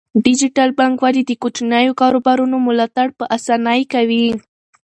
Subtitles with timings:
[0.25, 4.25] ډیجیټل بانکوالي د کوچنیو کاروبارونو ملاتړ په اسانۍ کوي.